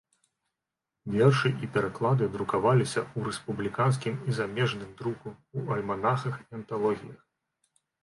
[1.15, 5.27] Вершы і пераклады друкаваліся ў рэспубліканскім і замежным друку,
[5.57, 7.21] у альманахах і анталогіях.